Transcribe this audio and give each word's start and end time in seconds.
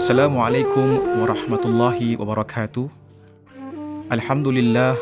Assalamualaikum 0.00 1.20
warahmatullahi 1.20 2.16
wabarakatuh. 2.16 2.88
Alhamdulillah 4.08 4.96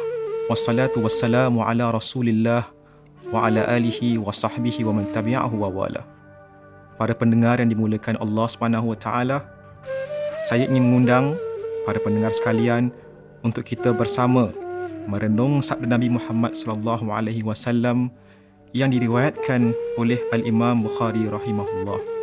wassalatu 0.51 1.07
wassalamu 1.07 1.63
ala 1.63 1.95
Rasulillah 1.95 2.67
wa 3.31 3.47
ala 3.47 3.63
alihi 3.71 4.19
wa 4.19 4.35
sahbihi 4.35 4.83
wa 4.83 4.99
man 4.99 5.07
tabi'ahu 5.15 5.55
wa 5.55 5.71
wala. 5.71 6.03
Para 6.99 7.15
pendengar 7.15 7.63
yang 7.63 7.71
dimuliakan 7.71 8.19
Allah 8.19 8.51
Subhanahu 8.51 8.91
wa 8.91 8.99
taala, 8.99 9.47
saya 10.51 10.67
ingin 10.67 10.83
mengundang 10.83 11.39
para 11.87 12.03
pendengar 12.03 12.35
sekalian 12.35 12.91
untuk 13.47 13.71
kita 13.71 13.95
bersama 13.95 14.51
merenung 15.07 15.63
sabda 15.63 15.95
Nabi 15.95 16.11
Muhammad 16.11 16.59
sallallahu 16.59 17.07
alaihi 17.15 17.47
wasallam 17.47 18.11
yang 18.75 18.91
diriwayatkan 18.91 19.79
oleh 19.95 20.19
Al-Imam 20.35 20.83
Bukhari 20.83 21.31
rahimahullah. 21.31 22.18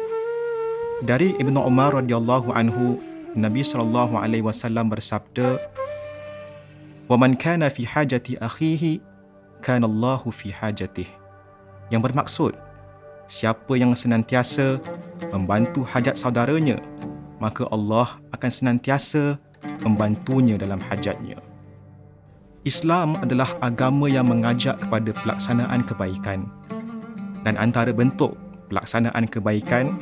Dari 1.03 1.35
Ibnu 1.35 1.59
Umar 1.59 1.91
radhiyallahu 1.99 2.55
anhu, 2.55 3.03
Nabi 3.35 3.67
sallallahu 3.67 4.15
alaihi 4.15 4.39
wasallam 4.39 4.87
bersabda, 4.87 5.59
"Wa 7.11 7.19
man 7.19 7.35
kana 7.35 7.67
fi 7.67 7.83
hajati 7.83 8.39
akhihi, 8.39 9.03
kana 9.59 9.91
Allahu 9.91 10.31
fi 10.31 10.55
hajatih." 10.55 11.11
Yang 11.91 12.01
bermaksud, 12.07 12.53
siapa 13.27 13.75
yang 13.75 13.91
senantiasa 13.91 14.79
membantu 15.35 15.83
hajat 15.83 16.15
saudaranya, 16.15 16.79
maka 17.43 17.67
Allah 17.75 18.15
akan 18.31 18.51
senantiasa 18.51 19.35
membantunya 19.83 20.55
dalam 20.55 20.79
hajatnya. 20.79 21.43
Islam 22.63 23.19
adalah 23.19 23.51
agama 23.59 24.07
yang 24.07 24.31
mengajak 24.31 24.79
kepada 24.79 25.11
pelaksanaan 25.11 25.83
kebaikan. 25.83 26.47
Dan 27.43 27.59
antara 27.59 27.91
bentuk 27.91 28.39
pelaksanaan 28.71 29.27
kebaikan 29.29 29.93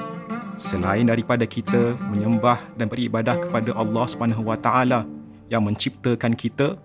selain 0.57 1.07
daripada 1.07 1.43
kita 1.43 1.97
menyembah 2.13 2.61
dan 2.77 2.87
beribadah 2.89 3.37
kepada 3.37 3.73
Allah 3.73 4.05
Taala 4.59 4.99
yang 5.49 5.65
menciptakan 5.65 6.33
kita 6.33 6.77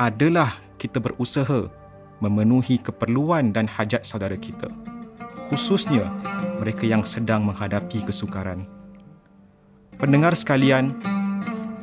adalah 0.00 0.58
kita 0.80 1.00
berusaha 1.00 1.68
memenuhi 2.20 2.80
keperluan 2.80 3.52
dan 3.52 3.68
hajat 3.68 4.04
saudara 4.04 4.36
kita. 4.36 4.68
Khususnya 5.52 6.08
mereka 6.60 6.84
yang 6.86 7.04
sedang 7.04 7.44
menghadapi 7.44 8.04
kesukaran. 8.06 8.64
Pendengar 10.00 10.32
sekalian, 10.32 10.96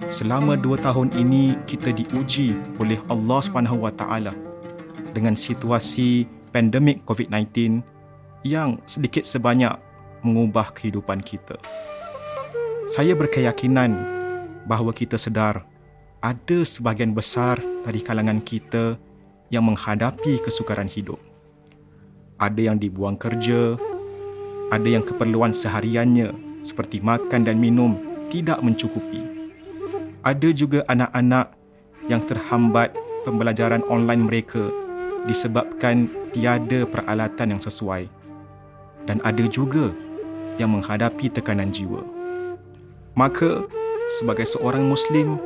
Selama 0.07 0.55
dua 0.55 0.79
tahun 0.79 1.11
ini 1.19 1.59
kita 1.67 1.91
diuji 1.91 2.55
oleh 2.79 2.95
Allah 3.11 3.43
Taala 3.91 4.31
dengan 5.11 5.35
situasi 5.35 6.23
pandemik 6.55 7.03
COVID-19 7.03 7.83
yang 8.47 8.79
sedikit 8.87 9.27
sebanyak 9.27 9.75
mengubah 10.28 10.75
kehidupan 10.75 11.23
kita. 11.23 11.56
Saya 12.92 13.16
berkeyakinan 13.16 13.95
bahawa 14.67 14.92
kita 14.92 15.16
sedar 15.16 15.64
ada 16.20 16.59
sebahagian 16.67 17.16
besar 17.16 17.64
dari 17.88 18.03
kalangan 18.03 18.44
kita 18.44 19.00
yang 19.48 19.64
menghadapi 19.64 20.44
kesukaran 20.44 20.92
hidup. 20.92 21.20
Ada 22.36 22.72
yang 22.73 22.78
dibuang 22.78 23.16
kerja, 23.16 23.80
ada 24.67 24.88
yang 24.88 25.08
keperluan 25.08 25.55
sehariannya 25.55 26.59
seperti 26.59 27.00
makan 27.00 27.48
dan 27.48 27.55
minum 27.55 27.95
tidak 28.28 28.59
mencukupi 28.59 29.38
ada 30.28 30.50
juga 30.52 30.83
anak-anak 30.92 31.55
yang 32.11 32.20
terhambat 32.28 32.92
pembelajaran 33.23 33.80
online 33.88 34.28
mereka 34.28 34.67
disebabkan 35.23 36.11
tiada 36.36 36.83
peralatan 36.83 37.55
yang 37.55 37.61
sesuai. 37.64 38.11
Dan 39.08 39.23
ada 39.23 39.48
juga 39.48 39.95
yang 40.58 40.73
menghadapi 40.73 41.30
tekanan 41.31 41.73
jiwa. 41.73 42.02
Maka, 43.17 43.65
sebagai 44.21 44.45
seorang 44.45 44.86
Muslim, 44.86 45.42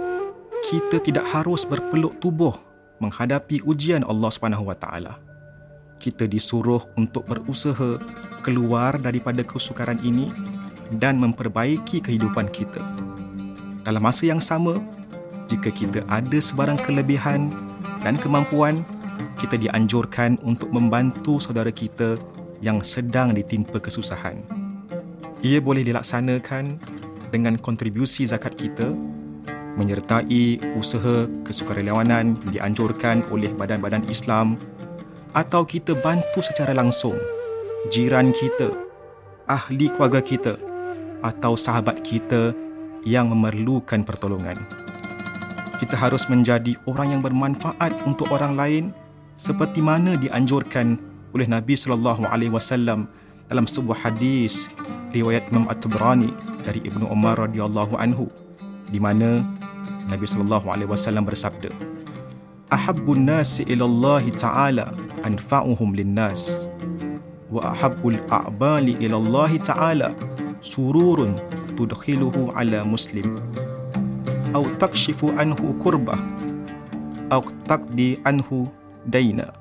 kita 0.68 1.00
tidak 1.00 1.24
harus 1.32 1.64
berpeluk 1.64 2.20
tubuh 2.20 2.56
menghadapi 3.00 3.64
ujian 3.64 4.04
Allah 4.04 4.32
Taala. 4.76 5.14
Kita 6.02 6.26
disuruh 6.26 6.82
untuk 6.98 7.30
berusaha 7.30 8.02
keluar 8.42 8.98
daripada 8.98 9.46
kesukaran 9.46 10.02
ini 10.02 10.34
dan 10.98 11.18
memperbaiki 11.22 12.02
kehidupan 12.04 12.50
kita. 12.50 12.82
Dalam 13.82 14.02
masa 14.02 14.30
yang 14.30 14.42
sama, 14.42 14.78
jika 15.50 15.74
kita 15.74 16.06
ada 16.10 16.38
sebarang 16.38 16.78
kelebihan 16.82 17.50
dan 18.06 18.18
kemampuan, 18.18 18.86
kita 19.42 19.58
dianjurkan 19.58 20.38
untuk 20.46 20.70
membantu 20.70 21.42
saudara 21.42 21.74
kita 21.74 22.18
yang 22.62 22.86
sedang 22.86 23.34
ditimpa 23.34 23.82
kesusahan. 23.82 24.61
Ia 25.42 25.58
boleh 25.58 25.82
dilaksanakan 25.82 26.78
dengan 27.34 27.58
kontribusi 27.58 28.30
zakat 28.30 28.54
kita 28.54 28.94
menyertai 29.74 30.62
usaha 30.78 31.26
kesukarelawanan 31.42 32.38
dianjurkan 32.54 33.26
oleh 33.34 33.50
badan-badan 33.50 34.06
Islam 34.06 34.54
atau 35.34 35.66
kita 35.66 35.98
bantu 35.98 36.46
secara 36.46 36.78
langsung 36.78 37.18
jiran 37.90 38.30
kita, 38.38 38.70
ahli 39.50 39.90
keluarga 39.90 40.22
kita 40.22 40.54
atau 41.26 41.58
sahabat 41.58 42.06
kita 42.06 42.54
yang 43.02 43.34
memerlukan 43.34 44.06
pertolongan. 44.06 44.62
Kita 45.82 45.98
harus 45.98 46.30
menjadi 46.30 46.78
orang 46.86 47.18
yang 47.18 47.22
bermanfaat 47.26 48.06
untuk 48.06 48.30
orang 48.30 48.54
lain 48.54 48.84
seperti 49.42 49.82
mana 49.82 50.14
dianjurkan 50.22 51.02
oleh 51.34 51.50
Nabi 51.50 51.74
sallallahu 51.74 52.30
alaihi 52.30 52.54
wasallam 52.54 53.10
dalam 53.50 53.66
sebuah 53.66 54.06
hadis 54.06 54.70
riwayat 55.12 55.48
Imam 55.52 55.68
At-Tabrani 55.68 56.32
dari 56.64 56.84
Ibnu 56.84 57.08
Umar 57.08 57.40
radhiyallahu 57.40 58.00
anhu 58.00 58.32
di 58.92 59.00
mana 59.00 59.44
Nabi 60.08 60.28
sallallahu 60.28 60.68
alaihi 60.72 60.90
wasallam 60.90 61.24
bersabda 61.28 61.72
Ahabbun 62.72 63.28
nasi 63.28 63.68
ila 63.68 63.84
Allah 63.84 64.24
Ta'ala 64.32 64.86
anfa'uhum 65.28 65.92
lin-nas. 65.92 66.72
Wa 67.52 67.76
ahabbul 67.76 68.16
a'bali 68.32 68.96
ila 69.04 69.20
Allah 69.20 69.52
Ta'ala 69.60 70.08
sururun 70.64 71.36
tudkhiluhu 71.76 72.56
ala 72.56 72.88
muslim. 72.88 73.28
Atau 74.56 74.72
takshifu 74.80 75.36
anhu 75.36 75.76
kurbah 75.84 76.16
atau 77.28 77.52
taqdi 77.68 78.16
anhu 78.24 78.72
daina 79.04 79.52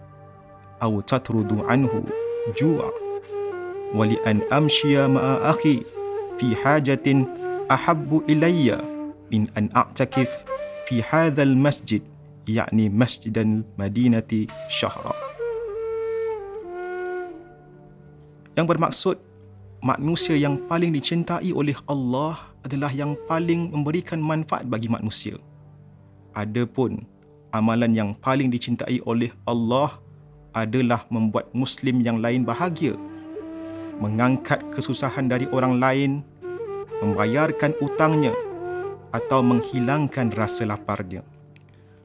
atau 0.78 1.02
tatrudu 1.02 1.66
anhu 1.66 2.06
ju'a 2.54 2.99
an 3.98 4.42
amshiya 4.50 5.10
ma'a 5.10 5.50
akhi 5.50 5.82
fi 6.38 6.54
hajatin 6.54 7.26
ahabbu 7.66 8.22
ilayya 8.30 8.78
min 9.30 9.50
an 9.58 9.70
a'takif 9.74 10.30
fi 10.86 11.02
hadha 11.02 11.42
al-masjid 11.42 12.02
yakni 12.46 12.90
masjid 12.90 13.34
al-madinati 13.34 14.46
syahra 14.70 15.14
yang 18.58 18.66
bermaksud 18.66 19.18
manusia 19.80 20.36
yang 20.36 20.60
paling 20.68 20.92
dicintai 20.92 21.50
oleh 21.56 21.76
Allah 21.88 22.50
adalah 22.60 22.92
yang 22.92 23.16
paling 23.24 23.72
memberikan 23.72 24.20
manfaat 24.20 24.68
bagi 24.68 24.92
manusia. 24.92 25.40
Adapun 26.36 27.08
amalan 27.56 27.96
yang 27.96 28.10
paling 28.12 28.52
dicintai 28.52 29.00
oleh 29.08 29.32
Allah 29.48 29.96
adalah 30.52 31.08
membuat 31.08 31.48
muslim 31.56 32.04
yang 32.04 32.20
lain 32.20 32.44
bahagia, 32.44 32.94
mengangkat 34.00 34.64
kesusahan 34.72 35.28
dari 35.28 35.46
orang 35.52 35.76
lain, 35.76 36.12
membayarkan 37.04 37.76
utangnya 37.84 38.32
atau 39.12 39.44
menghilangkan 39.44 40.32
rasa 40.32 40.66
laparnya. 40.66 41.22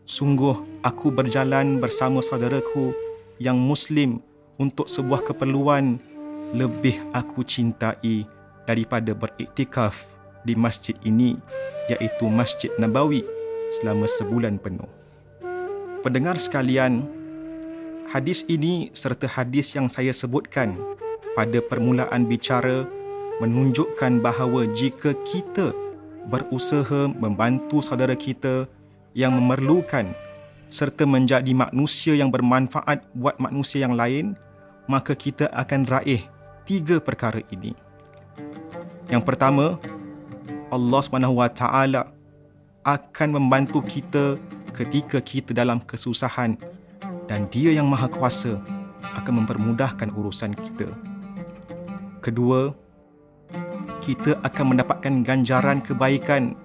Sungguh 0.06 0.84
aku 0.86 1.10
berjalan 1.10 1.82
bersama 1.82 2.22
saudaraku 2.22 2.94
yang 3.42 3.58
muslim 3.58 4.22
untuk 4.62 4.86
sebuah 4.86 5.26
keperluan 5.26 5.98
lebih 6.54 7.02
aku 7.10 7.42
cintai 7.42 8.30
daripada 8.70 9.18
beriktikaf 9.18 10.06
di 10.46 10.54
masjid 10.54 10.94
ini 11.02 11.34
iaitu 11.90 12.30
Masjid 12.30 12.70
Nabawi 12.78 13.26
selama 13.82 14.06
sebulan 14.06 14.62
penuh. 14.62 14.90
Pendengar 16.06 16.38
sekalian, 16.38 17.06
hadis 18.10 18.46
ini 18.46 18.94
serta 18.94 19.26
hadis 19.26 19.74
yang 19.74 19.90
saya 19.90 20.14
sebutkan 20.14 20.78
pada 21.36 21.60
permulaan 21.60 22.26
bicara 22.26 22.88
menunjukkan 23.44 24.24
bahawa 24.24 24.72
jika 24.72 25.12
kita 25.28 25.76
berusaha 26.32 27.12
membantu 27.12 27.84
saudara 27.84 28.16
kita 28.16 28.66
yang 29.12 29.36
memerlukan 29.36 30.10
serta 30.72 31.06
menjadi 31.06 31.52
manusia 31.54 32.18
yang 32.18 32.34
bermanfaat 32.34 33.06
buat 33.14 33.38
manusia 33.38 33.86
yang 33.86 33.94
lain, 33.94 34.34
maka 34.90 35.14
kita 35.14 35.52
akan 35.54 35.86
raih 35.86 36.26
tiga 36.66 36.98
perkara 36.98 37.44
ini. 37.54 37.76
Yang 39.12 39.24
pertama, 39.24 39.78
Allah 40.74 41.50
Taala 41.54 42.02
akan 42.82 43.30
membantu 43.38 43.86
kita 43.86 44.40
ketika 44.74 45.22
kita 45.22 45.54
dalam 45.54 45.80
kesusahan 45.80 46.58
dan 47.30 47.48
Dia 47.54 47.72
yang 47.72 47.88
Maha 47.88 48.10
Kuasa 48.10 48.58
akan 49.16 49.46
mempermudahkan 49.46 50.10
urusan 50.12 50.58
kita. 50.58 51.15
Kedua, 52.26 52.74
kita 54.02 54.42
akan 54.42 54.74
mendapatkan 54.74 55.22
ganjaran 55.22 55.78
kebaikan 55.78 56.58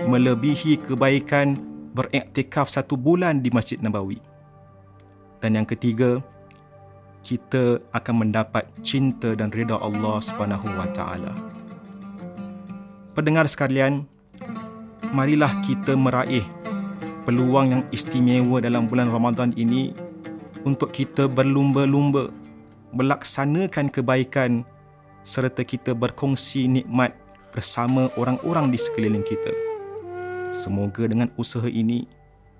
melebihi 0.00 0.80
kebaikan 0.80 1.60
beriktikaf 1.92 2.72
satu 2.72 2.96
bulan 2.96 3.44
di 3.44 3.52
Masjid 3.52 3.76
Nabawi. 3.84 4.16
Dan 5.44 5.60
yang 5.60 5.68
ketiga, 5.68 6.24
kita 7.20 7.84
akan 7.92 8.24
mendapat 8.24 8.64
cinta 8.80 9.36
dan 9.36 9.52
rida 9.52 9.76
Allah 9.76 10.24
Subhanahu 10.24 10.72
wa 10.72 10.88
taala. 10.96 11.36
Pendengar 13.12 13.44
sekalian, 13.44 14.08
marilah 15.12 15.52
kita 15.68 16.00
meraih 16.00 16.48
peluang 17.28 17.76
yang 17.76 17.82
istimewa 17.92 18.56
dalam 18.64 18.88
bulan 18.88 19.12
Ramadan 19.12 19.52
ini 19.52 19.92
untuk 20.64 20.96
kita 20.96 21.28
berlumba-lumba 21.28 22.32
melaksanakan 22.96 23.92
kebaikan 23.92 24.64
serta 25.24 25.64
kita 25.64 25.96
berkongsi 25.96 26.68
nikmat 26.68 27.16
bersama 27.50 28.12
orang-orang 28.20 28.68
di 28.68 28.78
sekeliling 28.78 29.24
kita. 29.24 29.52
Semoga 30.52 31.08
dengan 31.08 31.32
usaha 31.40 31.66
ini 31.66 32.06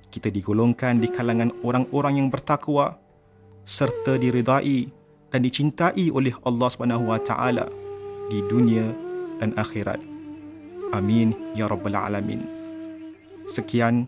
kita 0.09 0.33
digolongkan 0.33 0.99
di 0.99 1.07
kalangan 1.13 1.53
orang-orang 1.63 2.25
yang 2.25 2.29
bertakwa 2.33 2.99
serta 3.69 4.17
diridai 4.17 4.89
dan 5.29 5.41
dicintai 5.43 6.09
oleh 6.11 6.33
Allah 6.47 6.71
taala 7.23 7.67
di 8.31 8.39
dunia 8.47 8.91
dan 9.43 9.53
akhirat. 9.59 9.99
Amin 10.95 11.35
ya 11.59 11.67
rabbal 11.67 11.99
alamin. 11.99 12.47
Sekian 13.51 14.07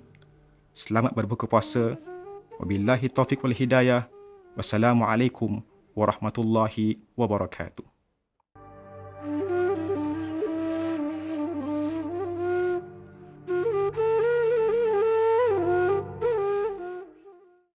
selamat 0.70 1.12
berbuka 1.12 1.50
puasa. 1.50 1.98
Wabillahi 2.62 3.10
taufik 3.12 3.42
wal 3.42 3.52
hidayah. 3.52 4.08
Wassalamualaikum 4.56 5.60
warahmatullahi 5.92 7.02
wabarakatuh. 7.18 7.95